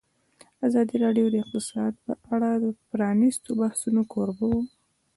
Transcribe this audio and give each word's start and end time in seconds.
ازادي 0.67 0.95
راډیو 1.05 1.25
د 1.31 1.35
اقتصاد 1.43 1.93
په 2.05 2.11
اړه 2.35 2.49
د 2.63 2.65
پرانیستو 2.89 3.49
بحثونو 3.61 4.01
کوربه 4.13 4.45
وه. 4.53 4.61